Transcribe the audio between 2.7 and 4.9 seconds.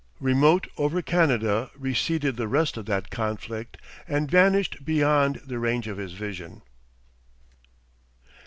of that conflict and vanished